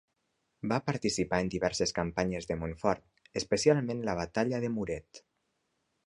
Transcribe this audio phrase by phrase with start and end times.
[0.69, 3.05] Va participar en diverses campanyes de Montfort,
[3.41, 5.21] especialment a la Batalla de Muret.